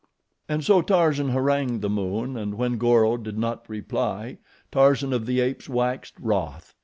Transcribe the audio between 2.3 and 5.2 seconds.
and when Goro did not reply, Tarzan